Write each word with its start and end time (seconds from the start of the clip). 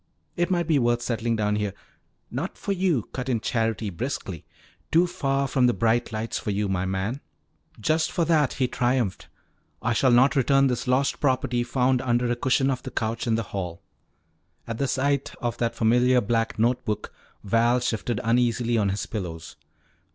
It 0.35 0.49
might 0.49 0.65
be 0.65 0.79
worth 0.79 1.03
settling 1.03 1.35
down 1.35 1.57
here" 1.57 1.75
"Not 2.41 2.57
for 2.57 2.71
you," 2.71 3.07
cut 3.13 3.29
in 3.29 3.39
Charity 3.39 3.91
briskly. 3.91 4.45
"Too 4.91 5.05
far 5.05 5.47
from 5.47 5.67
the 5.67 5.75
bright 5.75 6.11
lights 6.11 6.39
for 6.39 6.49
you, 6.49 6.67
my 6.67 6.85
man." 6.87 7.21
"Just 7.79 8.11
for 8.11 8.25
that," 8.25 8.53
he 8.53 8.67
triumphed, 8.67 9.27
"I 9.79 9.93
shall 9.93 10.09
not 10.09 10.35
return 10.35 10.65
this 10.65 10.87
lost 10.87 11.19
property 11.19 11.61
found 11.63 12.01
under 12.01 12.25
a 12.31 12.35
cushion 12.35 12.71
of 12.71 12.81
the 12.81 12.89
couch 12.89 13.27
in 13.27 13.35
the 13.35 13.43
hall." 13.53 13.83
At 14.65 14.79
the 14.79 14.87
sight 14.87 15.35
of 15.39 15.59
that 15.59 15.75
familiar 15.75 16.19
black 16.19 16.57
note 16.57 16.83
book, 16.83 17.13
Val 17.43 17.79
shifted 17.79 18.19
uneasily 18.23 18.79
on 18.79 18.89
his 18.89 19.05
pillows. 19.05 19.55